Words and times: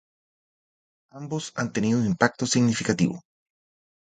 Ambos 1.11 1.51
han 1.55 1.71
tenido 1.73 1.99
un 1.99 2.07
impacto 2.07 2.47
significativo. 2.47 3.21